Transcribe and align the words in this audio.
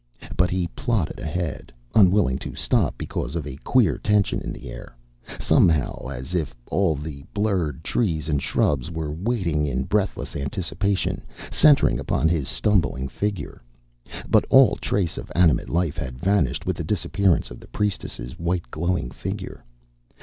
But 0.35 0.49
he 0.49 0.65
plodded 0.69 1.19
ahead, 1.19 1.71
unwilling 1.93 2.39
to 2.39 2.55
stop 2.55 2.97
because 2.97 3.35
of 3.35 3.45
a 3.45 3.55
queer 3.57 3.99
tension 3.99 4.41
in 4.41 4.51
the 4.51 4.67
air, 4.71 4.95
somehow 5.39 6.07
as 6.09 6.33
if 6.33 6.55
all 6.71 6.95
the 6.95 7.23
blurred 7.35 7.83
trees 7.83 8.27
and 8.27 8.41
shrubs 8.41 8.89
were 8.89 9.11
waiting 9.11 9.67
in 9.67 9.83
breathless 9.83 10.35
anticipation, 10.35 11.21
centering 11.51 11.99
upon 11.99 12.29
his 12.29 12.49
stumbling 12.49 13.09
figure. 13.09 13.61
But 14.27 14.43
all 14.49 14.75
trace 14.77 15.19
of 15.19 15.31
animate 15.35 15.69
life 15.69 15.97
had 15.97 16.17
vanished 16.17 16.65
with 16.65 16.77
the 16.77 16.83
disappearance 16.83 17.51
of 17.51 17.59
the 17.59 17.67
priestess' 17.67 18.31
white 18.39 18.71
glowing 18.71 19.11
figure. 19.11 19.63